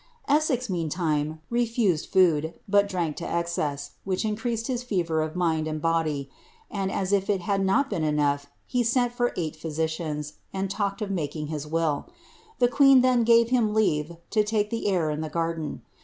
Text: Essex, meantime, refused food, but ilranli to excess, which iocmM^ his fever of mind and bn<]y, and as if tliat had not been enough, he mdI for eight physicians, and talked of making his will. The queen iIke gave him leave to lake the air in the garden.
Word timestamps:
Essex, 0.27 0.67
meantime, 0.67 1.41
refused 1.51 2.09
food, 2.11 2.55
but 2.67 2.87
ilranli 2.89 3.15
to 3.17 3.23
excess, 3.27 3.91
which 4.03 4.23
iocmM^ 4.23 4.65
his 4.65 4.81
fever 4.81 5.21
of 5.21 5.35
mind 5.35 5.67
and 5.67 5.79
bn<]y, 5.79 6.27
and 6.71 6.91
as 6.91 7.13
if 7.13 7.27
tliat 7.27 7.41
had 7.41 7.63
not 7.63 7.87
been 7.87 8.03
enough, 8.03 8.47
he 8.65 8.81
mdI 8.81 9.11
for 9.11 9.31
eight 9.37 9.55
physicians, 9.55 10.33
and 10.51 10.71
talked 10.71 11.03
of 11.03 11.11
making 11.11 11.49
his 11.53 11.67
will. 11.67 12.09
The 12.57 12.67
queen 12.67 13.03
iIke 13.03 13.25
gave 13.27 13.49
him 13.51 13.75
leave 13.75 14.17
to 14.31 14.43
lake 14.51 14.71
the 14.71 14.87
air 14.87 15.11
in 15.11 15.21
the 15.21 15.29
garden. 15.29 15.83